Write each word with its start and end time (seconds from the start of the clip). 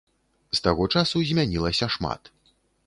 З 0.59 0.63
таго 0.67 0.87
часу 0.95 1.23
змянілася 1.31 1.85
шмат. 1.99 2.21